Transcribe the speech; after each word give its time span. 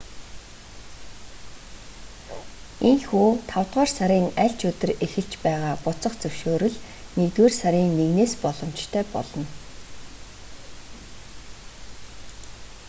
ийнхүү 2.89 3.29
тавдугаар 3.51 3.89
сарын 3.97 4.25
аль 4.43 4.55
ч 4.59 4.61
өдөр 4.71 4.91
эхэлж 5.05 5.31
байгаа 5.45 5.73
буцах 5.85 6.13
зөвшөөрөл 6.21 6.75
нэгдүгээр 7.17 7.53
сарын 7.61 7.89
1-с 8.09 8.33
боломжтой 8.43 9.03
болно 9.15 9.45